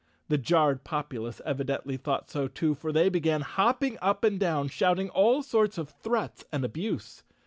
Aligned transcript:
The 0.29 0.37
jarred 0.39 0.83
populace 0.83 1.41
evidently 1.45 1.95
thought 1.95 2.27
so 2.27 2.47
too, 2.47 2.73
for 2.73 2.91
they 2.91 3.07
began 3.07 3.41
hopping 3.41 3.99
up 4.01 4.23
and 4.23 4.39
down, 4.39 4.67
shouting 4.69 5.11
all 5.11 5.43
sorts 5.43 5.77
of 5.77 5.91
threats 5.91 6.43
and 6.51 6.65
abuse. 6.65 7.21